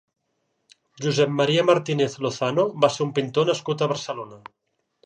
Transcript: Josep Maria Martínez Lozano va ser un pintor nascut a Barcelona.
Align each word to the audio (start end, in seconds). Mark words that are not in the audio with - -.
Josep 1.05 1.35
Maria 1.41 1.65
Martínez 1.71 2.17
Lozano 2.27 2.67
va 2.87 2.93
ser 2.97 3.09
un 3.09 3.13
pintor 3.21 3.49
nascut 3.53 3.87
a 3.89 3.93
Barcelona. 3.95 4.43